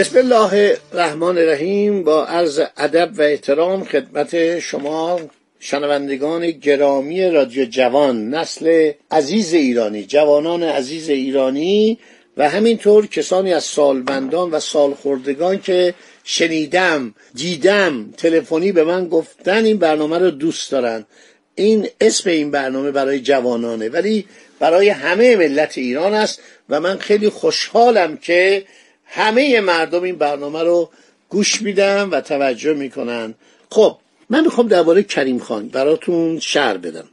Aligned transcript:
بسم 0.00 0.18
الله 0.18 0.78
الرحمن 0.92 1.38
الرحیم. 1.38 2.04
با 2.04 2.26
عرض 2.26 2.60
ادب 2.76 3.10
و 3.18 3.22
احترام 3.22 3.84
خدمت 3.84 4.58
شما 4.58 5.20
شنوندگان 5.58 6.50
گرامی 6.50 7.30
رادیو 7.30 7.64
جوان 7.64 8.30
نسل 8.30 8.92
عزیز 9.10 9.54
ایرانی 9.54 10.04
جوانان 10.04 10.62
عزیز 10.62 11.08
ایرانی 11.08 11.98
و 12.36 12.48
همینطور 12.48 13.06
کسانی 13.06 13.52
از 13.52 13.64
سالمندان 13.64 14.50
و 14.50 14.60
سالخوردگان 14.60 15.60
که 15.60 15.94
شنیدم 16.24 17.14
دیدم 17.34 18.10
تلفنی 18.16 18.72
به 18.72 18.84
من 18.84 19.08
گفتن 19.08 19.64
این 19.64 19.78
برنامه 19.78 20.18
رو 20.18 20.30
دوست 20.30 20.70
دارن. 20.70 21.06
این 21.54 21.88
اسم 22.00 22.30
این 22.30 22.50
برنامه 22.50 22.90
برای 22.90 23.20
جوانانه 23.20 23.88
ولی 23.88 24.26
برای 24.58 24.88
همه 24.88 25.36
ملت 25.36 25.78
ایران 25.78 26.14
است 26.14 26.42
و 26.68 26.80
من 26.80 26.98
خیلی 26.98 27.28
خوشحالم 27.28 28.16
که 28.16 28.64
همه 29.12 29.60
مردم 29.60 30.02
این 30.02 30.16
برنامه 30.16 30.62
رو 30.62 30.90
گوش 31.28 31.62
میدن 31.62 32.08
و 32.08 32.20
توجه 32.20 32.74
می‌کنن. 32.74 33.34
خب 33.70 33.96
من 34.30 34.44
می‌خوام 34.44 34.68
درباره 34.68 35.02
کریم 35.02 35.38
خان 35.38 35.68
براتون 35.68 36.38
شعر 36.38 36.76
بدم. 36.76 37.08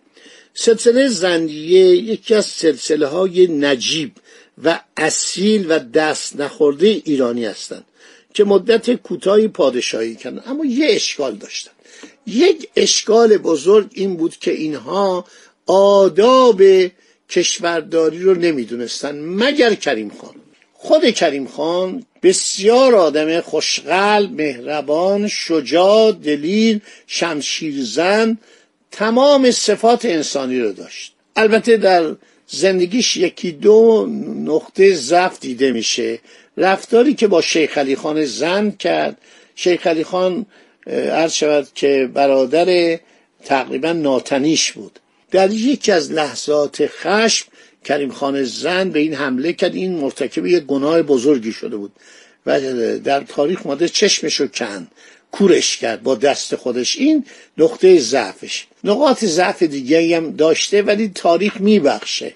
سلسله 0.54 1.08
زندیه 1.08 1.86
یکی 1.86 2.36
از 2.36 2.46
سلسله 2.46 3.08
های 3.08 3.48
نجیب 3.48 4.12
و 4.64 4.80
اصیل 4.98 5.66
و 5.70 5.80
دست 5.80 6.36
نخورده 6.36 6.88
ایرانی 6.88 7.46
هستند 7.46 7.86
که 8.34 8.44
مدت 8.44 8.94
کوتاهی 8.94 9.48
پادشاهی 9.48 10.16
کردن. 10.16 10.44
اما 10.46 10.66
یه 10.66 10.88
اشکال 10.90 11.36
داشتن. 11.36 11.72
یک 12.28 12.70
اشکال 12.76 13.38
بزرگ 13.38 13.92
این 13.94 14.18
بود 14.18 14.38
که 14.38 14.52
اینها 14.52 15.26
آداب 15.66 16.62
کشورداری 17.30 18.20
رو 18.20 18.36
نمی‌دونستن. 18.36 19.20
مگر 19.20 19.74
کریم 19.74 20.12
خان؟ 20.22 20.36
خود 20.80 21.10
کریم 21.10 21.48
خان 21.48 22.06
بسیار 22.24 22.96
آدم 22.96 23.42
خوشقلب 23.42 24.32
مهربان 24.32 25.28
شجاع 25.28 26.12
دلیر 26.12 26.82
شمشیرزن 27.08 28.38
تمام 28.92 29.52
صفات 29.52 30.06
انسانی 30.06 30.60
رو 30.60 30.72
داشت. 30.72 31.14
البته 31.36 31.78
در 31.78 32.16
زندگیش 32.48 33.18
یکی 33.18 33.52
دو 33.52 34.08
نقطه 34.46 34.94
ضعف 34.96 35.40
دیده 35.40 35.72
میشه. 35.72 36.20
رفتاری 36.58 37.14
که 37.14 37.28
با 37.28 37.42
شیخ 37.42 37.78
علی 37.78 37.96
خان 37.96 38.26
زن 38.26 38.72
کرد. 38.72 39.18
شیخ 39.56 39.88
علی 39.88 40.04
خان 40.04 40.46
عرض 40.88 41.34
شود 41.34 41.68
که 41.76 42.10
برادر 42.14 43.00
تقریبا 43.46 43.92
ناتنیش 43.92 44.72
بود. 44.72 45.00
در 45.32 45.52
یکی 45.52 45.92
از 45.92 46.12
لحظات 46.12 46.88
خشم 46.88 47.46
کریم 47.88 48.12
خان 48.12 48.44
زن 48.44 48.90
به 48.90 49.00
این 49.00 49.14
حمله 49.14 49.54
کرد. 49.54 49.76
این 49.76 49.96
مرتکب 49.96 50.46
یک 50.46 50.64
گناه 50.64 51.02
بزرگی 51.02 51.52
شده 51.52 51.78
بود. 51.78 51.92
و 52.46 52.60
در 53.00 53.22
تاریخ 53.22 53.66
ماده 53.66 53.90
چشمشو 53.90 54.48
کند. 54.48 54.92
کورش 55.32 55.78
کرد 55.78 56.04
با 56.04 56.16
دست 56.16 56.56
خودش. 56.56 56.98
این 56.98 57.26
نقطه 57.58 58.00
ضعفش. 58.00 58.68
نقاط 58.84 59.26
ضعف 59.26 59.64
دیگه 59.64 60.18
هم 60.18 60.32
داشته 60.32 60.82
ولی 60.82 61.12
تاریخ 61.16 61.62
میبخشه. 61.62 62.34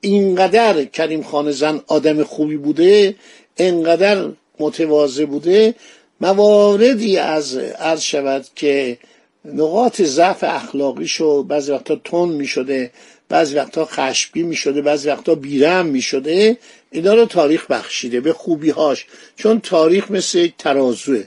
اینقدر 0.00 0.84
کریم 0.84 1.22
خان 1.22 1.50
زن 1.50 1.80
آدم 1.86 2.22
خوبی 2.22 2.56
بوده 2.56 3.14
اینقدر 3.56 4.28
متواضع 4.58 5.24
بوده 5.24 5.74
مواردی 6.20 7.18
از 7.18 7.56
عرض 7.56 8.00
شود 8.00 8.46
که 8.54 8.98
نقاط 9.44 10.02
ضعف 10.02 10.44
اخلاقیشو 10.44 11.42
بعضی 11.42 11.72
وقتا 11.72 11.96
تون 12.04 12.28
می 12.28 12.46
شده 12.46 12.90
بعضی 13.28 13.60
خشبی 13.76 14.42
می 14.42 14.56
شده 14.56 14.82
بعضی 14.82 15.08
وقتا 15.08 15.34
بیرم 15.34 15.86
می 15.86 16.02
شده 16.02 16.58
اینا 16.90 17.14
رو 17.14 17.24
تاریخ 17.24 17.66
بخشیده 17.66 18.20
به 18.20 18.32
خوبی 18.32 18.70
هاش 18.70 19.06
چون 19.36 19.60
تاریخ 19.60 20.10
مثل 20.10 20.38
یک 20.38 20.54
ترازوه. 20.58 21.24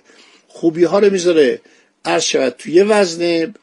خوبی 0.48 0.84
ها 0.84 1.00
رو 1.00 1.12
می‌ذاره. 1.12 1.62
عرض 2.06 2.24
شود 2.24 2.56
توی 2.58 2.84
وزنه 2.84 3.54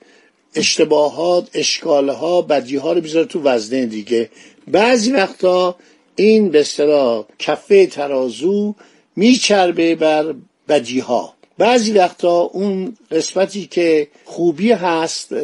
اشتباهات 0.54 1.48
اشکال 1.54 2.08
ها 2.08 2.42
بدی 2.42 2.76
ها 2.76 2.92
رو 2.92 3.00
می‌ذاره 3.00 3.26
تو 3.26 3.42
وزنه 3.42 3.86
دیگه. 3.86 4.30
بعضی 4.68 5.12
وقتا 5.12 5.76
این 6.16 6.50
به 6.50 6.60
اصطلاح 6.60 7.24
کفه 7.38 7.86
ترازو 7.86 8.74
میچربه 9.16 9.94
بر 9.94 10.34
بدی 10.68 11.00
ها 11.00 11.36
بعضی 11.58 11.92
وقتا 11.92 12.40
اون 12.40 12.96
قسمتی 13.10 13.66
که 13.66 14.08
خوبی 14.24 14.72
هست 14.72 15.34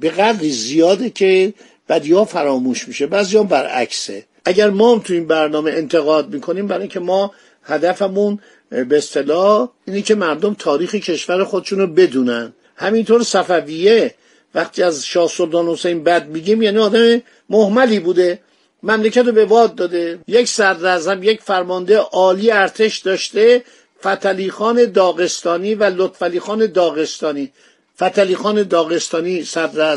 به 0.00 0.10
قدری 0.10 0.50
زیاده 0.50 1.10
که 1.10 1.54
بدی 1.88 2.12
ها 2.12 2.24
فراموش 2.24 2.88
میشه 2.88 3.06
بعضی 3.06 3.38
هم 3.38 3.46
برعکسه. 3.46 4.24
اگر 4.44 4.70
ما 4.70 4.92
هم 4.92 4.98
تو 4.98 5.12
این 5.12 5.26
برنامه 5.26 5.70
انتقاد 5.70 6.34
می‌کنیم 6.34 6.66
برای 6.66 6.80
اینکه 6.80 7.00
ما 7.00 7.34
هدفمون 7.64 8.38
به 8.70 8.96
اصطلاح 8.96 9.68
اینه 9.86 10.02
که 10.02 10.14
مردم 10.14 10.54
تاریخ 10.54 10.94
کشور 10.94 11.44
خودشون 11.44 11.78
رو 11.78 11.86
بدونن. 11.86 12.52
همینطور 12.76 13.22
صفویه 13.22 14.14
وقتی 14.54 14.82
از 14.82 15.06
شاه 15.06 15.28
سلطان 15.28 15.66
حسین 15.66 16.04
بد 16.04 16.28
میگیم 16.28 16.62
یعنی 16.62 16.78
آدم 16.78 17.22
محملی 17.50 17.98
بوده. 17.98 18.40
مملکت 18.82 19.26
رو 19.26 19.32
به 19.32 19.44
واد 19.44 19.74
داده. 19.74 20.18
یک 20.26 20.48
صدر 20.48 21.22
یک 21.22 21.40
فرمانده 21.42 21.98
عالی 21.98 22.50
ارتش 22.50 22.98
داشته 22.98 23.64
فتلی 24.00 24.50
خان 24.50 24.84
داغستانی 24.84 25.74
و 25.74 25.84
لطفلی 25.84 26.40
خان 26.40 26.66
داغستانی. 26.66 27.52
فتلی 27.96 28.36
خان 28.36 28.62
داغستانی 28.62 29.44
صدر 29.44 29.96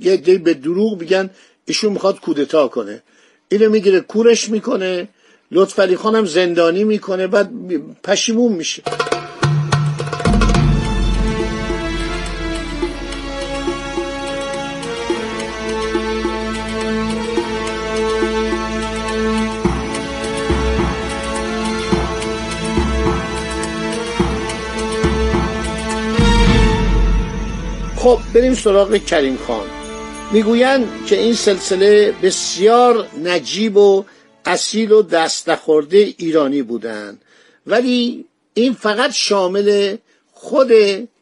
یه 0.00 0.16
دی 0.16 0.38
به 0.38 0.54
دروغ 0.54 1.00
میگن 1.00 1.30
ایشون 1.64 1.92
می‌خواد 1.92 2.20
کودتا 2.20 2.68
کنه. 2.68 3.02
اینو 3.48 3.70
می‌گیره 3.70 4.00
کورش 4.00 4.48
می‌کنه. 4.48 5.08
لطفعلی 5.50 5.96
خانم 5.96 6.24
زندانی 6.24 6.84
می‌کنه 6.84 7.26
بعد 7.26 7.50
پشیمون 8.04 8.52
میشه. 8.52 8.82
خب 27.96 28.18
بریم 28.34 28.54
سراغ 28.54 28.96
کریم 28.96 29.38
خان. 29.46 29.65
می‌گویند 30.32 31.06
که 31.06 31.20
این 31.20 31.34
سلسله 31.34 32.14
بسیار 32.22 33.06
نجیب 33.24 33.76
و 33.76 34.04
اصیل 34.44 34.92
و 34.92 35.02
دست 35.02 35.48
نخورده 35.48 35.96
ایرانی 35.96 36.62
بودند. 36.62 37.22
ولی 37.66 38.24
این 38.54 38.72
فقط 38.72 39.12
شامل 39.12 39.96
خود 40.32 40.72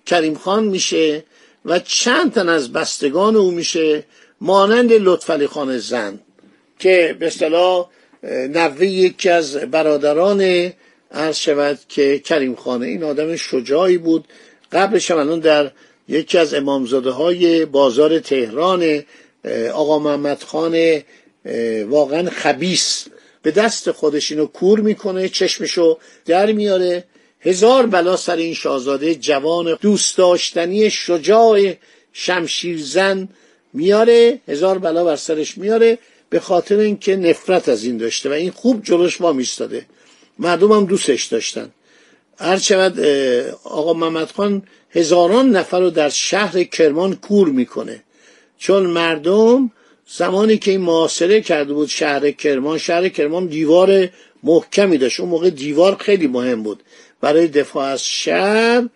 کریم 0.07 0.35
خان 0.35 0.65
میشه 0.65 1.25
و 1.65 1.79
چند 1.79 2.33
تن 2.33 2.49
از 2.49 2.73
بستگان 2.73 3.37
او 3.37 3.51
میشه 3.51 4.05
مانند 4.41 4.93
لطفعلی 4.93 5.47
خان 5.47 5.79
زن 5.79 6.19
که 6.79 7.17
به 7.19 7.27
اصطلاح 7.27 7.89
نوه 8.49 8.87
یکی 8.87 9.29
از 9.29 9.57
برادران 9.57 10.73
عرض 11.13 11.37
شود 11.37 11.79
که 11.89 12.19
کریم 12.19 12.55
خانه 12.55 12.87
این 12.87 13.05
آدم 13.05 13.37
شجاعی 13.37 13.99
بود. 13.99 14.25
قبلش 14.73 15.11
هم 15.11 15.19
الان 15.19 15.41
در 15.41 15.71
یکی 16.09 16.39
از 16.39 16.55
امامزاده 16.55 17.11
های 17.11 17.65
بازار 17.65 18.19
تهران 18.19 19.03
آقا 19.73 19.99
محمد 19.99 20.43
خان 20.43 21.03
واقعا 21.89 22.31
خبیس 22.31 23.07
به 23.43 23.51
دست 23.51 23.91
خودش 23.91 24.33
اینو 24.33 24.47
کور 24.47 24.81
می‌کنه 24.81 25.29
چشمشو 25.29 25.99
در 26.27 26.53
میاره. 26.53 27.05
هزار 27.41 27.87
بلا 27.87 28.17
سر 28.17 28.37
این 28.37 28.55
شاهزاده 28.55 29.15
جوان 29.15 29.79
دوست 29.81 30.19
داشتنی 30.19 30.91
شجاع 30.91 31.73
شمشیرزن 32.13 33.29
میاره 33.73 34.41
هزار 34.49 34.79
بلا 34.79 35.05
بر 35.05 35.17
سرش 35.17 35.59
میاره 35.59 35.99
به 36.31 36.41
خاطر 36.41 36.79
اینکه 36.79 37.17
نفرت 37.17 37.69
از 37.69 37.85
این 37.85 37.97
داشته 37.97 38.29
و 38.29 38.33
این 38.33 38.51
خوب 38.51 38.83
جلوش 38.83 39.21
وا 39.21 39.33
میستاده 39.33 39.87
مردم 40.39 40.73
هم 40.73 40.87
دوستش 40.87 41.25
داشتن. 41.25 41.71
هر 42.39 42.59
شود 42.59 43.01
آقا 43.65 43.93
محمد 43.93 44.31
خان 44.31 44.63
هزاران 44.95 45.51
نفر 45.51 45.81
رو 45.81 45.91
در 45.91 46.09
شهر 46.09 46.65
کرمان 46.65 47.17
کور 47.17 47.49
می‌کنه. 47.49 48.03
چون 48.59 48.87
مردم 48.87 49.71
زمانی 50.09 50.59
که 50.59 50.71
این 50.71 50.81
معاصره 50.81 51.41
کرده 51.41 51.73
بود 51.73 51.89
شهر 51.89 52.31
کرمان 52.31 52.79
شهر 52.79 53.09
کرمان 53.09 53.47
دیوار 53.47 54.09
محکمی 54.43 54.99
داشت. 54.99 55.21
اون 55.21 55.29
موقع 55.29 55.51
دیوار 55.51 55.97
خیلی 55.97 56.27
مهم 56.27 56.63
بود. 56.63 56.83
برای 57.21 57.49
دفاع 57.49 57.85
از 57.85 58.05
شهر 58.05 58.89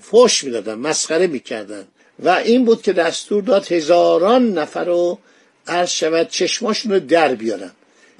فوش 0.00 0.44
می‌دادن 0.44 0.74
مسخره 0.74 1.26
می‌کردن. 1.26 1.84
و 2.24 2.28
این 2.28 2.64
بود 2.64 2.82
که 2.82 2.92
دستور 2.92 3.42
داد 3.42 3.72
هزاران 3.72 4.58
نفر 4.58 4.84
رو 4.84 5.18
عرض 5.66 5.90
شود 5.90 6.28
چشماشون 6.28 6.92
رو 6.92 7.00
در 7.00 7.34
بیارن. 7.34 7.70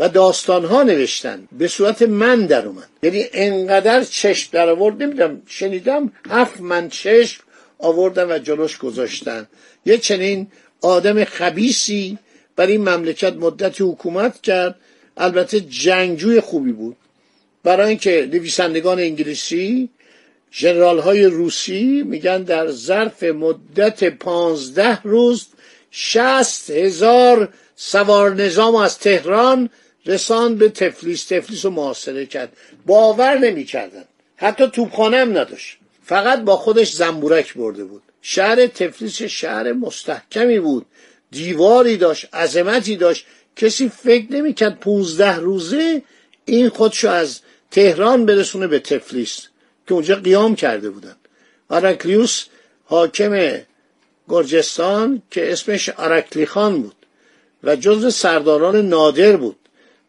و 0.03 0.09
داستان 0.09 0.65
ها 0.65 0.83
نوشتن. 0.83 1.49
به 1.59 1.69
صورت 1.69 2.03
من 2.03 2.47
در 2.47 2.67
اومد. 2.67 2.89
یعنی 3.03 3.25
انقدر 3.33 4.05
چشم 4.05 4.49
در 4.53 4.69
آورد 4.69 5.03
نمی‌دونم 5.03 5.43
شنیدم 5.47 6.13
هفت 6.31 6.61
من 6.61 6.89
چشم 6.89 7.43
آوردن 7.79 8.33
و 8.33 8.39
جلوش 8.39 8.79
گذاشتن. 8.79 9.47
یه 9.87 9.99
چنین 9.99 10.47
آدم 10.81 11.25
خبیسی 11.25 12.19
بر 12.57 12.67
این 12.67 12.89
مملکت 12.89 13.33
مدتی 13.33 13.85
حکومت 13.85 14.41
کرد. 14.41 14.75
البته 15.17 15.61
جنگجوی 15.61 16.41
خوبی 16.41 16.73
بود. 16.73 16.97
برای 17.65 17.89
اینکه 17.89 18.29
نویسندگان 18.33 18.99
انگلیسی 18.99 19.89
جنرال 20.51 20.99
های 20.99 21.25
روسی 21.25 22.03
میگن 22.07 22.43
در 22.43 22.71
ظرف 22.71 23.23
مدت 23.23 24.05
پانزده 24.05 25.03
روز 25.03 25.47
شست 25.91 26.71
هزار 26.71 27.49
سوار 27.77 28.35
نظام 28.35 28.75
از 28.75 28.99
تهران 28.99 29.71
رساند 30.07 30.59
به 30.59 30.69
تفلیس 30.69 31.25
تفلیس 31.25 31.65
رو 31.65 31.71
محاصره 31.71 32.27
کرد. 32.27 32.53
باور 32.87 33.39
نمی‌کردن. 33.39 34.05
حتی 34.37 34.67
توپخانه 34.67 35.17
هم 35.17 35.39
نداشت. 35.39 35.79
فقط 36.05 36.41
با 36.41 36.57
خودش 36.57 36.93
زنبورک 36.93 37.55
برده 37.55 37.85
بود. 37.85 38.03
شهر 38.23 38.67
تفلیس 38.67 39.23
شهر 39.23 39.73
مستحکمی 39.73 40.61
بود. 40.61 40.87
دیواری 41.31 41.97
داشت 41.97 42.35
عظمتی 42.35 42.97
داشت. 42.97 43.27
کسی 43.57 43.89
فکر 43.89 44.33
نمی‌کرد 44.33 44.81
پونزده 44.81 45.37
روزه 45.37 46.03
این 46.45 46.69
خودشو 46.69 47.09
از 47.09 47.41
تهران 47.71 48.27
برسونه 48.27 48.67
به 48.67 48.79
تفلیس. 48.79 49.47
که 49.87 49.95
اونجا 49.95 50.17
قیام 50.17 50.57
کرده 50.57 50.91
بودن. 50.91 51.17
آرکلیوس 51.69 52.45
حاکم 52.85 53.61
گرجستان 54.29 55.23
که 55.31 55.53
اسمش 55.53 55.89
آرکلی 55.89 56.47
خان 56.47 56.83
بود 56.83 56.97
و 57.65 57.77
جزو 57.77 58.11
سرداران 58.11 58.89
نادر 58.89 59.37
بود. 59.37 59.57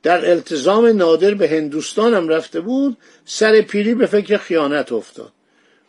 در 0.03 0.29
التزام 0.29 0.85
نادر 0.85 1.33
به 1.33 1.50
هندوستان 1.50 2.13
هم 2.13 2.27
رفته 2.27 2.61
بود 2.61 2.97
سر 3.25 3.61
پیری 3.61 3.94
به 3.94 4.05
فکر 4.05 4.38
خیانت 4.38 4.91
افتاد. 4.91 5.31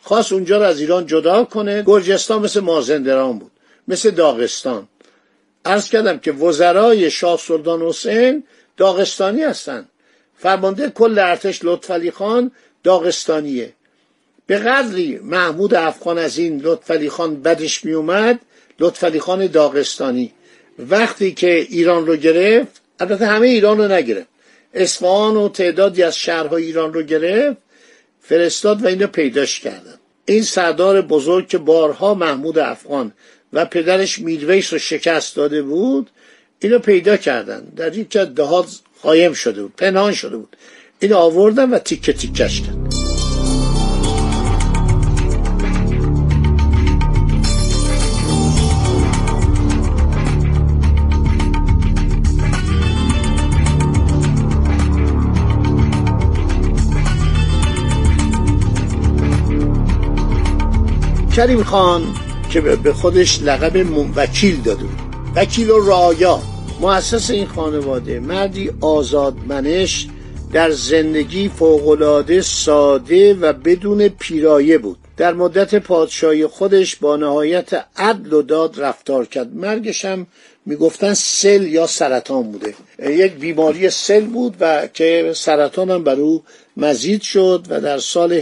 خواست 0.02 0.32
اونجا 0.32 0.58
رو 0.58 0.62
از 0.62 0.80
ایران 0.80 1.06
جدا 1.06 1.44
کنه. 1.44 1.82
گرجستان 1.86 2.42
مثل 2.42 2.60
مازندران 2.60 3.38
بود 3.38 3.52
مثل 3.88 4.10
داغستان. 4.10 4.88
عرض 5.64 5.88
کردم 5.88 6.18
که 6.18 6.32
وزرای 6.32 7.10
شاه 7.10 7.38
سلطان 7.38 7.82
حسین 7.82 8.44
داغستانی 8.76 9.42
هستند 9.42 9.88
فرمانده 10.38 10.90
کل 10.90 11.18
ارتش 11.18 11.60
لطفعلی 11.62 12.10
خان 12.10 12.50
داغستانیه. 12.82 13.72
به 14.46 14.58
قدری 14.58 15.18
محمود 15.18 15.74
افغان 15.74 16.18
از 16.18 16.38
این 16.38 16.60
لطفعلی 16.60 17.10
خان 17.10 17.42
بدش 17.42 17.84
می 17.84 17.92
اومد 17.92 18.40
لطفعلی 18.80 19.20
خان 19.20 19.46
داغستانی. 19.46 20.32
وقتی 20.78 21.32
که 21.32 21.54
ایران 21.54 22.06
رو 22.06 22.16
گرفت 22.16 22.83
البته 23.00 23.26
همه 23.26 23.46
ایران 23.46 23.78
رو 23.78 23.88
نگرفت. 23.88 24.28
اصفهان 24.74 25.36
و 25.36 25.48
تعدادی 25.48 26.02
از 26.02 26.16
شهرهای 26.16 26.64
ایران 26.64 26.92
رو 26.92 27.02
گرفت 27.02 27.56
فرستاد 28.20 28.82
و 28.82 28.86
اینو 28.86 29.06
پیداش 29.06 29.60
کردن. 29.60 29.94
این 30.26 30.42
سردار 30.42 31.02
بزرگ 31.02 31.48
که 31.48 31.58
بارها 31.58 32.14
محمود 32.14 32.58
افغان 32.58 33.12
و 33.52 33.64
پدرش 33.64 34.18
میرویس 34.18 34.72
رو 34.72 34.78
شکست 34.78 35.36
داده 35.36 35.62
بود 35.62 36.10
اینو 36.58 36.78
پیدا 36.78 37.16
کردن. 37.16 37.64
در 37.76 37.98
یک 37.98 38.16
دهات 38.16 38.80
قایم 39.02 39.32
شده 39.32 39.62
بود 39.62 39.76
پنهان 39.76 40.12
شده 40.12 40.36
بود. 40.36 40.56
اینو 41.00 41.16
آوردن 41.16 41.70
و 41.70 41.78
تیکه 41.78 42.12
تیکش 42.12 42.60
کردن. 42.60 43.03
کریم 61.36 61.62
خان 61.62 62.14
که 62.50 62.60
به 62.60 62.92
خودش 62.92 63.42
لقب 63.42 63.86
وکیل 64.16 64.62
داده 64.62 64.82
بود. 64.82 64.98
وکیل 65.36 65.70
و 65.70 65.80
رایا. 65.80 66.40
مؤسس 66.80 67.30
این 67.30 67.46
خانواده 67.46 68.20
مردی 68.20 68.70
آزادمنش 68.80 70.06
در 70.52 70.70
زندگی 70.70 71.48
فوقالعاده 71.48 72.42
ساده 72.42 73.34
و 73.34 73.52
بدون 73.52 74.08
پیرایه 74.08 74.78
بود. 74.78 74.98
در 75.16 75.34
مدت 75.34 75.74
پادشاهی 75.74 76.46
خودش 76.46 76.96
با 76.96 77.16
نهایت 77.16 77.84
عدل 77.96 78.32
و 78.32 78.42
داد 78.42 78.80
رفتار 78.80 79.26
کرد. 79.26 79.56
مرگش 79.56 80.04
هم 80.04 80.26
می‌گفتن 80.66 81.14
سل 81.14 81.62
یا 81.62 81.86
سرطان 81.86 82.42
بوده. 82.42 82.74
یک 82.98 83.32
بیماری 83.32 83.90
سل 83.90 84.24
بود 84.24 84.56
و 84.60 84.86
که 84.86 85.32
سرطان 85.34 85.90
هم 85.90 86.04
بر 86.04 86.16
او 86.16 86.42
مزید 86.76 87.22
شد 87.22 87.66
و 87.68 87.80
در 87.80 87.98
سال 87.98 88.32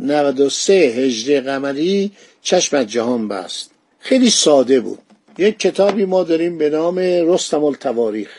1193 0.00 0.72
هجری 0.72 1.40
قمری 1.40 2.12
چشم 2.42 2.82
جهان 2.82 3.28
بست. 3.28 3.70
خیلی 3.98 4.30
ساده 4.30 4.80
بود. 4.80 4.98
یک 5.38 5.58
کتابی 5.58 6.04
ما 6.04 6.24
داریم 6.24 6.58
به 6.58 6.70
نام 6.70 6.98
رستم 6.98 7.64
التواریخ. 7.64 8.30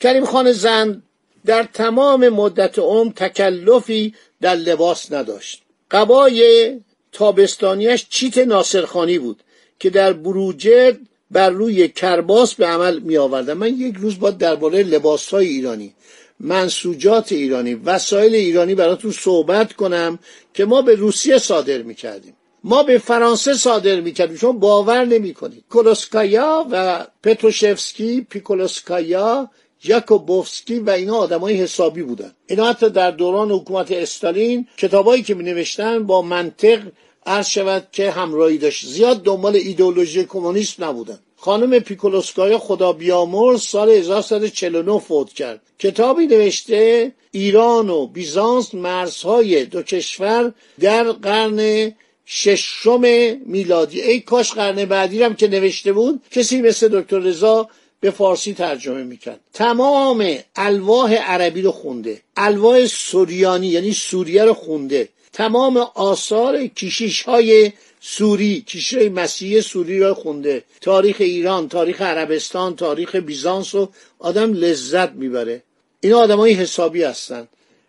کریم 0.00 0.24
خان 0.24 0.52
زند 0.52 1.02
در 1.46 1.62
تمام 1.62 2.28
مدت 2.28 2.78
عمر 2.78 3.12
تکلفی 3.12 4.14
در 4.40 4.54
لباس 4.54 5.12
نداشت. 5.12 5.62
قبای 5.90 6.72
تابستانیش 7.12 8.06
چیت 8.10 8.38
ناصرخانی 8.38 9.18
بود 9.18 9.42
که 9.78 9.90
در 9.90 10.12
بروجرد 10.12 10.98
بر 11.30 11.50
روی 11.50 11.88
کرباس 11.88 12.54
به 12.54 12.66
عمل 12.66 12.98
می 12.98 13.16
آوردن 13.16 13.52
من 13.52 13.74
یک 13.74 13.94
روز 13.96 14.18
باید 14.18 14.38
درباره 14.38 14.82
لباس 14.82 15.28
های 15.28 15.46
ایرانی 15.46 15.94
منسوجات 16.40 17.32
ایرانی 17.32 17.74
وسایل 17.74 18.34
ایرانی 18.34 18.74
براتون 18.74 19.12
صحبت 19.12 19.72
کنم 19.72 20.18
که 20.54 20.64
ما 20.64 20.82
به 20.82 20.94
روسیه 20.94 21.38
صادر 21.38 21.82
می 21.82 21.94
کردیم 21.94 22.36
ما 22.66 22.82
به 22.82 22.98
فرانسه 22.98 23.54
صادر 23.54 24.00
می‌کردیم. 24.00 24.36
شما 24.36 24.52
باور 24.52 25.04
نمی‌کنید. 25.04 25.64
کولوسکایا 25.70 26.66
و 26.70 27.06
پتروشفسکی 27.22 28.20
پیکولوسکایا 28.20 29.50
یاکوبوفسکی 29.84 30.78
و 30.78 30.90
اینا 30.90 31.16
آدمای 31.16 31.54
حسابی 31.54 32.02
بودن. 32.02 32.32
اینا 32.46 32.66
حتی 32.66 32.90
در 32.90 33.10
دوران 33.10 33.50
حکومت 33.50 33.92
استالین 33.92 34.66
کتابایی 34.76 35.22
که 35.22 35.34
می 35.34 35.44
نوشتن 35.44 36.06
با 36.06 36.22
منطق 36.22 36.82
عرض 37.26 37.46
شود 37.48 37.88
که 37.92 38.10
همراهی 38.10 38.58
داشت. 38.58 38.86
زیاد 38.86 39.22
دنبال 39.22 39.56
ایدئولوژی 39.56 40.24
کمونیسم 40.24 40.84
نبودن. 40.84 41.18
خانم 41.36 41.78
پیکولوسکایا 41.78 42.58
خدا 42.58 42.92
بیامرز 42.92 43.62
سال 43.62 43.90
1149 43.90 44.98
فوت 44.98 45.32
کرد. 45.32 45.60
کتابی 45.78 46.26
نوشته 46.26 47.12
ایران 47.30 47.90
و 47.90 48.06
بیزانس 48.06 48.74
مرزهای 48.74 49.64
دو 49.64 49.82
کشور 49.82 50.52
در 50.80 51.12
قرن 51.12 51.92
ششم 52.26 53.00
میلادی. 53.46 54.00
ای 54.02 54.20
کاش 54.20 54.52
قرن 54.52 54.84
بعدی 54.84 55.22
هم 55.22 55.34
که 55.34 55.48
نوشته 55.48 55.92
بود 55.92 56.22
کسی 56.30 56.62
مثل 56.62 57.00
دکتر 57.00 57.18
رضا 57.18 57.68
به 58.00 58.10
فارسی 58.10 58.54
ترجمه 58.54 59.02
می‌کرد. 59.04 59.40
تمام 59.52 60.38
الواح 60.56 61.14
عربی 61.14 61.62
رو 61.62 61.72
خونده. 61.72 62.20
الواح 62.36 62.86
سوریانی 62.86 63.66
یعنی 63.66 63.92
سوریه 63.92 64.44
رو 64.44 64.54
خونده. 64.54 65.08
تمام 65.32 65.76
آثار 65.94 66.66
کشیش 66.66 67.22
های 67.22 67.72
سوری 68.08 68.60
کشیش 68.60 68.94
های 68.94 69.08
مسیحی 69.08 69.60
سوری 69.60 70.00
رو 70.00 70.14
خونده. 70.14 70.64
تاریخ 70.80 71.16
ایران 71.18 71.68
تاریخ 71.68 72.02
عربستان 72.02 72.76
تاریخ 72.76 73.16
بیزانس 73.16 73.74
رو 73.74 73.92
آدم 74.18 74.52
لذت 74.52 75.12
می‌بره. 75.12 75.62
اینا 76.00 76.18
آدم 76.18 76.36
های 76.36 76.52
حسابی 76.52 77.02
هستن. 77.02 77.48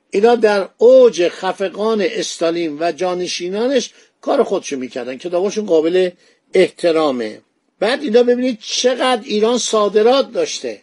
اینا 0.10 0.36
در 0.36 0.70
اوج 0.78 1.28
خفقان 1.28 2.02
استالین 2.02 2.78
و 2.80 2.92
جانشینانش 2.92 3.90
کار 4.22 4.44
خودشو 4.44 4.78
می‌کردن. 4.78 5.18
کتاباشون 5.18 5.66
قابل 5.66 6.10
احترامه. 6.54 7.42
بعد 7.80 8.04
اینا 8.04 8.24
ببینید 8.24 8.60
چقدر 8.62 9.22
ایران 9.26 9.58
صادرات 9.58 10.32
داشته. 10.32 10.82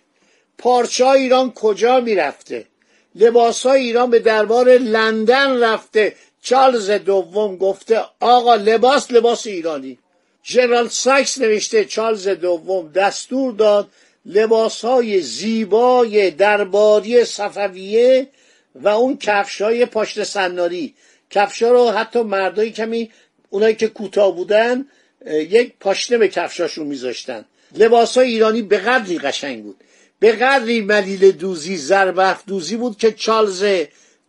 پارچه 0.59 1.07
ایران 1.07 1.53
کجا 1.53 2.01
می‌رفته؟ 2.01 2.67
لباس 3.15 3.67
های 3.67 3.81
ایران 3.81 4.11
به 4.11 4.19
دربار 4.19 4.79
لندن 4.79 5.63
رفته. 5.63 6.15
چارلز 6.45 6.91
دوم 6.91 7.57
گفته 7.57 8.03
آقا 8.21 8.55
لباس 8.55 9.11
لباس 9.11 9.47
ایرانی. 9.47 9.99
جنرال 10.43 10.89
ساکس 10.89 11.39
نوشته 11.39 11.85
چارلز 11.85 12.29
دوم 12.29 12.93
دستور 12.93 13.53
داد 13.53 13.89
لباس 14.27 14.85
های 14.85 15.21
زیبای 15.21 16.31
درباری 16.31 17.25
صفویه 17.25 18.29
و 18.75 18.89
اون 18.89 19.17
کفش 19.17 19.63
های 19.63 19.87
پاشت 19.87 20.23
سناری 20.25 20.95
کفشا 21.31 21.73
رو 21.73 21.91
حتی 21.91 22.23
مردایی 22.23 22.73
کمی 22.73 23.11
اونایی 23.51 23.75
که 23.75 23.89
کوتاه 23.89 24.37
بودن 24.37 24.87
یک 25.27 25.73
پاشنه 25.81 26.19
به 26.19 26.29
کفشاشون 26.29 26.87
میذاشتن. 26.87 27.45
لباس 27.77 28.19
های 28.19 28.29
ایرانی 28.29 28.63
به 28.63 28.79
قدری 28.79 29.19
قشنگ 29.19 29.63
بود. 29.63 29.77
به 30.19 30.33
قدری 30.33 30.81
ملیل 30.81 31.31
دوزی 31.31 31.77
زربف 31.77 32.43
دوزی 32.47 32.77
بود 32.77 32.99
که 32.99 33.13
چالز 33.13 33.65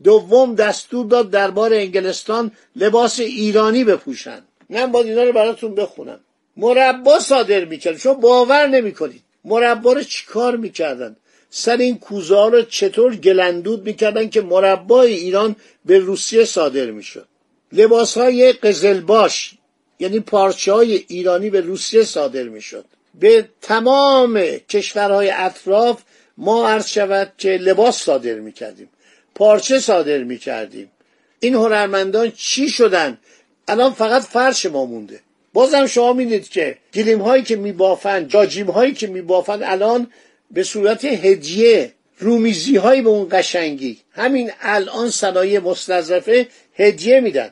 دوم 0.03 0.55
دستور 0.55 1.05
داد 1.05 1.29
دربار 1.29 1.73
انگلستان 1.73 2.51
لباس 2.75 3.19
ایرانی 3.19 3.83
بپوشن. 3.83 4.41
من 4.69 4.91
با 4.91 5.01
اینا 5.01 5.23
رو 5.23 5.33
براتون 5.33 5.75
بخونم. 5.75 6.19
مربا 6.57 7.19
صادر 7.19 7.65
می‌کرد. 7.65 7.97
شما 7.97 8.13
باور 8.13 8.67
نمی‌کنید. 8.67 9.21
مربا 9.45 9.93
رو 9.93 10.03
چیکار 10.03 10.55
می‌کردن؟ 10.55 11.15
سر 11.49 11.77
این 11.77 11.97
کوزه 11.97 12.49
رو 12.49 12.61
چطور 12.61 13.15
گلندود 13.15 13.85
می‌کردن 13.85 14.29
که 14.29 14.41
مربای 14.41 15.13
ایران 15.13 15.55
به 15.85 15.99
روسیه 15.99 16.45
صادر 16.45 16.91
می‌شد؟ 16.91 17.27
لباس 17.71 18.17
های 18.17 18.53
قزلباش 18.53 19.53
یعنی 19.99 20.19
پارچه 20.19 20.73
های 20.73 21.05
ایرانی 21.07 21.49
به 21.49 21.61
روسیه 21.61 22.03
صادر 22.03 22.43
می‌شد. 22.43 22.85
به 23.19 23.49
تمام 23.61 24.41
کشورهای 24.69 25.29
اطراف 25.29 26.01
ما 26.37 26.69
عرض 26.69 26.87
شود 26.87 27.33
که 27.37 27.49
لباس 27.49 28.03
صادر 28.03 28.33
می‌کردیم. 28.33 28.89
پارچه 29.35 29.79
صادر 29.79 30.23
می‌کردیم. 30.23 30.91
این 31.39 31.53
هنرمندان 31.53 32.31
چی 32.31 32.69
شدن؟ 32.69 33.17
الان 33.67 33.93
فقط 33.93 34.21
فرش 34.21 34.65
ما 34.65 34.85
مونده. 34.85 35.19
بازم 35.53 35.85
شما 35.85 36.13
می‌دید 36.13 36.49
که 36.49 36.77
گلیم 36.93 37.21
هایی 37.21 37.43
که 37.43 37.55
میبافن 37.55 38.27
جاجیم 38.27 38.69
هایی 38.69 38.93
که 38.93 39.07
میبافن 39.07 39.63
الان 39.63 40.07
به 40.51 40.63
صورت 40.63 41.05
هدیه 41.05 41.91
رومیزی 42.19 42.75
هایی 42.75 43.01
به 43.01 43.09
اون 43.09 43.27
قشنگی. 43.31 43.97
همین 44.11 44.51
الان 44.61 45.09
صنایع 45.09 45.59
مستظرفه 45.59 46.47
هدیه 46.75 47.19
میدن. 47.19 47.49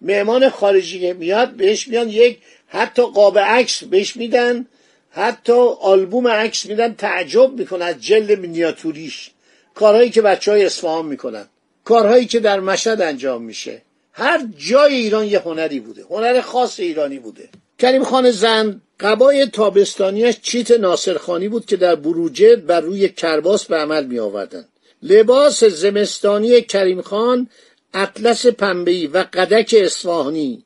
مهمان 0.00 0.48
خارجی 0.48 1.12
میاد 1.12 1.50
بهش 1.50 1.88
میان 1.88 2.08
یک 2.08 2.38
حتی 2.68 3.02
قاب 3.02 3.38
عکس 3.38 3.84
بهش 3.84 4.16
میدن 4.16 4.66
حتی 5.10 5.52
آلبوم 5.80 6.28
عکس 6.28 6.66
میدن 6.66 6.94
تعجب 6.94 7.52
می‌کنه 7.58 7.84
از 7.84 8.00
جلد 8.00 8.38
مینیاتوریش. 8.38 9.30
کارهایی 9.78 10.10
که 10.10 10.22
بچه 10.22 10.50
های 10.50 10.64
اصفهان 10.64 11.06
می‌کنن 11.06 11.46
کارهایی 11.84 12.26
که 12.26 12.40
در 12.40 12.60
مشهد 12.60 13.00
انجام 13.00 13.42
میشه 13.42 13.82
هر 14.12 14.46
جای 14.56 14.94
ایران 14.94 15.26
یه 15.26 15.38
هنری 15.38 15.80
بوده 15.80 16.04
هنر 16.10 16.40
خاص 16.40 16.80
ایرانی 16.80 17.18
بوده 17.18 17.48
کریم 17.78 18.04
خان 18.04 18.30
زن 18.30 18.80
قبای 19.00 19.46
تابستانیش 19.46 20.36
چیت 20.42 20.70
ناصرخانی 20.70 21.48
بود 21.48 21.66
که 21.66 21.76
در 21.76 21.94
بروجه 21.94 22.56
بر 22.56 22.80
روی 22.80 23.08
کرباس 23.08 23.64
به 23.64 23.76
عمل 23.76 24.04
می 24.06 24.18
آوردن. 24.18 24.64
لباس 25.02 25.64
زمستانی 25.64 26.60
کریم 26.60 27.02
خان 27.02 27.48
اطلس 27.94 28.46
پنبهی 28.46 29.06
و 29.06 29.24
قدک 29.32 29.74
اصفهانی 29.78 30.64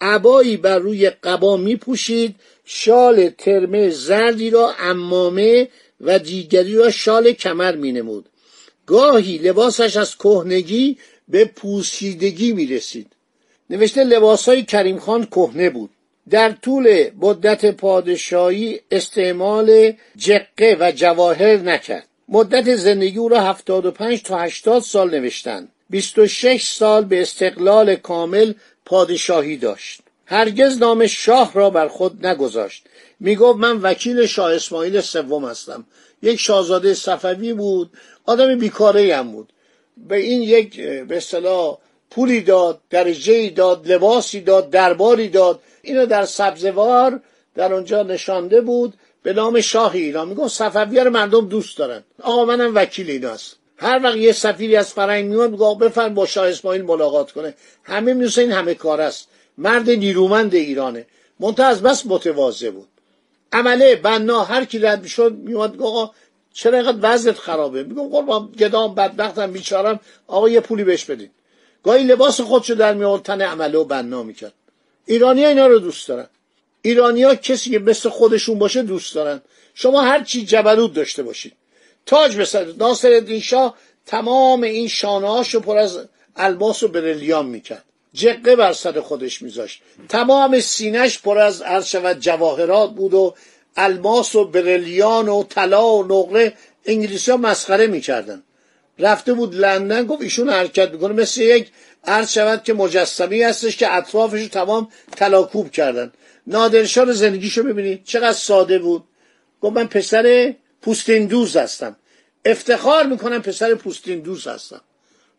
عبایی 0.00 0.56
بر 0.56 0.78
روی 0.78 1.10
قبا 1.10 1.56
می 1.56 1.76
پوشید 1.76 2.34
شال 2.64 3.28
ترمه 3.28 3.90
زردی 3.90 4.50
را 4.50 4.74
امامه 4.78 5.68
و 6.00 6.18
دیگری 6.18 6.76
را 6.76 6.90
شال 6.90 7.32
کمر 7.32 7.76
می 7.76 7.92
نمود. 7.92 8.28
گاهی 8.86 9.38
لباسش 9.38 9.96
از 9.96 10.16
کهنگی 10.16 10.98
به 11.28 11.44
پوسیدگی 11.44 12.52
می 12.52 12.66
رسید. 12.66 13.06
نوشته 13.70 14.04
لباس 14.04 14.48
های 14.48 14.62
کریم 14.62 14.98
خان 14.98 15.26
کهنه 15.26 15.70
بود. 15.70 15.90
در 16.30 16.50
طول 16.50 17.10
مدت 17.20 17.70
پادشاهی 17.70 18.80
استعمال 18.90 19.92
جقه 20.16 20.76
و 20.80 20.92
جواهر 20.92 21.56
نکرد. 21.56 22.08
مدت 22.28 22.76
زندگی 22.76 23.18
او 23.18 23.28
را 23.28 23.40
75 23.40 24.22
تا 24.22 24.38
80 24.38 24.82
سال 24.82 25.10
نوشتند. 25.10 25.68
26 25.90 26.66
سال 26.66 27.04
به 27.04 27.22
استقلال 27.22 27.96
کامل 27.96 28.52
پادشاهی 28.84 29.56
داشت. 29.56 30.00
هرگز 30.26 30.78
نام 30.78 31.06
شاه 31.06 31.52
را 31.54 31.70
بر 31.70 31.88
خود 31.88 32.26
نگذاشت. 32.26 32.84
می‌گفت 33.24 33.58
من 33.58 33.76
وکیل 33.76 34.26
شاه 34.26 34.54
اسماعیل 34.54 35.00
سوم 35.00 35.44
هستم. 35.44 35.86
یک 36.22 36.40
شاهزاده 36.40 36.94
صفوی 36.94 37.52
بود. 37.52 37.90
آدم 38.26 38.58
بیکاره 38.58 39.16
هم 39.16 39.32
بود. 39.32 39.52
به 39.96 40.16
این 40.16 40.42
یک 40.42 40.80
به 40.80 41.16
اصطلاح 41.16 41.78
پولی 42.10 42.40
داد 42.40 42.80
درجه 42.90 43.50
داد 43.50 43.92
لباسی 43.92 44.40
داد 44.40 44.70
درباری 44.70 45.28
داد. 45.28 45.60
اینو 45.82 46.06
در 46.06 46.24
سبزوار 46.24 47.20
در 47.54 47.72
اونجا 47.72 48.02
نشانده 48.02 48.60
بود 48.60 48.94
به 49.22 49.32
نام 49.32 49.60
شاه 49.60 49.94
ایران. 49.94 50.28
میگن 50.28 50.48
صفویه 50.48 51.04
رو 51.04 51.10
مردم 51.10 51.48
دوست 51.48 51.78
دارن. 51.78 52.04
آقا 52.22 52.44
منم 52.44 52.74
وکیل 52.74 53.10
ایناست 53.10 53.56
هر 53.76 54.00
وقت 54.04 54.16
یه 54.16 54.32
سفیری 54.32 54.76
از 54.76 54.92
فرنگ 54.92 55.30
میاد 55.30 55.50
میگه 55.50 55.74
بفرم 55.80 56.14
با 56.14 56.26
شاه 56.26 56.48
اسماعیل 56.48 56.82
ملاقات 56.82 57.32
کنه. 57.32 57.54
همه 57.84 58.14
می‌دونن 58.14 58.32
این 58.36 58.52
همه 58.52 58.74
کار 58.74 59.00
است. 59.00 59.28
مرد 59.58 59.90
نیرومند 59.90 60.54
ایرانه. 60.54 61.06
منتها 61.40 61.66
از 61.66 61.82
بس 61.82 62.06
متواضع 62.06 62.70
بود. 62.70 62.88
عمله 63.54 63.96
بنا 63.96 64.44
هر 64.44 64.64
کی 64.64 64.78
رد 64.78 65.02
می‌شد 65.02 65.32
میومد 65.32 65.82
آقا 65.82 66.10
چرا 66.52 66.78
اینقدر 66.78 66.98
وضعت 67.02 67.38
خرابه؟ 67.38 67.82
میگم 67.82 68.08
قربان 68.08 68.52
گدام 68.58 68.94
بدبختم 68.94 69.52
بیچارم. 69.52 70.00
آقا 70.26 70.48
یه 70.48 70.60
پولی 70.60 70.84
بهش 70.84 71.04
بدین. 71.04 71.30
گاهی 71.84 72.04
لباس 72.04 72.40
خودشو 72.40 72.74
در 72.74 72.94
میآورد 72.94 73.22
تن 73.22 73.42
عمله 73.42 73.78
و 73.78 73.84
بنا 73.84 74.22
می‌کرد. 74.22 74.52
ایرانی 75.06 75.44
اینا 75.44 75.66
رو 75.66 75.78
دوست 75.78 76.08
دارن. 76.08 76.26
ایرانیا 76.82 77.34
کسی 77.34 77.70
که 77.70 77.78
مثل 77.78 78.08
خودشون 78.08 78.58
باشه 78.58 78.82
دوست 78.82 79.14
دارن. 79.14 79.42
شما 79.74 80.02
هر 80.02 80.24
چی 80.24 80.44
جبروت 80.44 80.92
داشته 80.92 81.22
باشید 81.22 81.52
تاج 82.06 82.36
بسر 82.36 82.66
ناصر 82.78 83.38
شاه 83.42 83.74
تمام 84.06 84.62
این 84.62 84.88
شانه 84.88 85.44
پر 85.60 85.76
از 85.76 85.98
الماس 86.36 86.82
و 86.82 86.88
برلیان 86.88 87.46
می‌کرد. 87.46 87.84
جقه 88.14 88.56
بر 88.56 88.72
سر 88.72 89.00
خودش 89.00 89.42
میذاشت. 89.42 89.82
تمام 90.08 90.60
سینش 90.60 91.18
پر 91.18 91.38
از 91.38 91.62
عرض 91.62 91.86
شود 91.86 92.20
جواهرات 92.20 92.94
بود 92.94 93.14
و 93.14 93.34
الماس 93.76 94.34
و 94.34 94.44
برلیان 94.44 95.28
و 95.28 95.44
طلا 95.44 95.94
و 95.94 96.04
نقره 96.04 96.52
انگلیسی 96.84 97.30
ها 97.30 97.36
مسخره 97.36 97.86
می‌کردن. 97.86 98.42
رفته 98.98 99.32
بود 99.32 99.54
لندن 99.54 100.06
گفت 100.06 100.22
ایشون 100.22 100.48
حرکت 100.48 100.90
می‌کنه. 100.90 101.12
مثل 101.12 101.40
یک 101.40 101.68
عرض 102.04 102.32
شود 102.32 102.62
که 102.62 102.74
مجسمی 102.74 103.42
هستش 103.42 103.76
که 103.76 103.94
اطرافش 103.94 104.40
رو 104.40 104.48
تمام 104.48 104.88
تلاکوب 105.16 105.70
کردن. 105.70 106.12
نادرشاه 106.46 107.12
زندگیشو 107.12 107.62
ببینید. 107.62 108.04
چقدر 108.04 108.32
ساده 108.32 108.78
بود. 108.78 109.04
گفت 109.60 109.76
من 109.76 109.86
پسر 109.86 110.54
پوستین 110.82 111.26
دوز 111.26 111.56
هستم. 111.56 111.96
افتخار 112.44 113.06
می‌کنم 113.06 113.42
پسر 113.42 113.74
پوستین 113.74 114.20
دوز 114.20 114.46
هستم. 114.46 114.80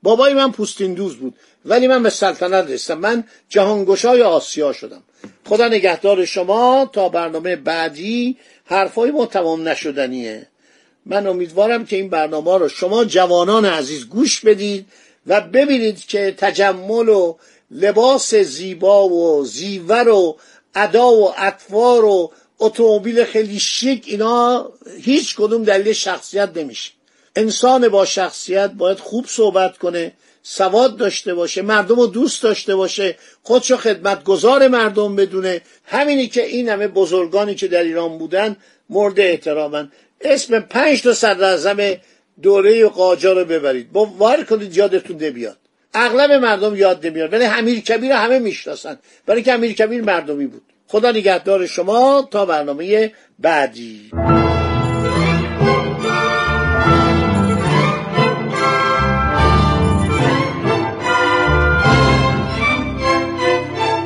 بابای 0.05 0.33
من 0.33 0.51
پوستین 0.51 0.93
دوز 0.93 1.15
بود 1.15 1.33
ولی 1.65 1.87
من 1.87 2.03
به 2.03 2.09
سلطنت 2.09 2.69
رسیدم. 2.69 2.99
من 2.99 3.23
جهانگشای 3.49 4.21
آسیا 4.21 4.73
شدم. 4.73 5.03
خدا 5.45 5.67
نگهدار 5.67 6.25
شما 6.25 6.89
تا 6.93 7.09
برنامه 7.09 7.55
بعدی 7.55 8.37
حرفای 8.65 9.11
ما 9.11 9.25
تمام 9.25 9.67
نشدنیه. 9.67 10.47
من 11.05 11.27
امیدوارم 11.27 11.85
که 11.85 11.95
این 11.95 12.09
برنامه 12.09 12.57
رو 12.57 12.69
شما 12.69 13.05
جوانان 13.05 13.65
عزیز 13.65 14.09
گوش 14.09 14.39
بدید 14.39 14.85
و 15.27 15.41
ببینید 15.41 15.99
که 15.99 16.35
تجمل 16.37 17.09
و 17.09 17.35
لباس 17.71 18.35
زیبا 18.35 19.09
و 19.09 19.45
زیور 19.45 20.09
و 20.09 20.37
ادا 20.75 21.11
و 21.11 21.33
اطوار 21.37 22.05
و 22.05 22.31
اتومبیل 22.59 23.23
خیلی 23.23 23.59
شیک 23.59 24.03
اینا 24.07 24.69
هیچ 25.01 25.35
کدوم 25.35 25.63
دلیل 25.63 25.93
شخصیت 25.93 26.49
نمیشه. 26.55 26.91
انسان 27.35 27.87
با 27.87 28.05
شخصیت 28.05 28.71
باید 28.71 28.99
خوب 28.99 29.25
صحبت 29.27 29.77
کنه 29.77 30.11
سواد 30.43 30.97
داشته 30.97 31.33
باشه 31.33 31.61
مردم 31.61 31.95
رو 31.95 32.07
دوست 32.07 32.43
داشته 32.43 32.75
باشه 32.75 33.17
خودشو 33.43 33.77
خدمتگزار 33.77 34.67
مردم 34.67 35.15
بدونه. 35.15 35.61
همینی 35.85 36.27
که 36.27 36.45
این 36.45 36.69
همه 36.69 36.87
بزرگانی 36.87 37.55
که 37.55 37.67
در 37.67 37.83
ایران 37.83 38.17
بودن 38.17 38.55
مورد 38.89 39.19
احترامن. 39.19 39.91
اسم 40.21 40.59
پنج 40.59 41.01
تا 41.01 41.13
صدر 41.13 41.97
دوره 42.41 42.85
قاجار 42.85 43.39
رو 43.39 43.45
ببرید. 43.45 43.91
با 43.91 44.05
وار 44.05 44.43
کنید 44.43 44.77
یادتون 44.77 45.17
نمیاد. 45.17 45.57
اغلب 45.93 46.31
مردم 46.31 46.75
یاد 46.75 47.07
نمیاد. 47.07 47.33
ولی 47.33 47.45
امیر 47.45 47.79
کبیر 47.79 48.11
همه 48.11 48.39
می‌شناسن. 48.39 48.99
برای 49.25 49.43
که 49.43 49.53
امیر 49.53 49.73
کبیر 49.73 50.01
مردمی 50.01 50.47
بود. 50.47 50.61
خدا 50.87 51.11
نگهدار 51.11 51.65
شما. 51.65 52.27
تا 52.31 52.45
برنامه 52.45 53.11
بعدی. 53.39 54.11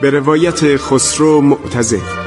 به 0.00 0.10
روایت 0.10 0.76
خسرو 0.76 1.40
معتظر 1.40 2.26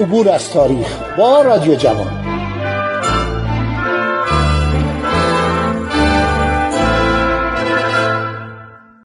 عبور 0.00 0.28
از 0.28 0.52
تاریخ 0.52 0.86
با 1.18 1.42
رادیو 1.42 1.74
جوان. 1.74 2.21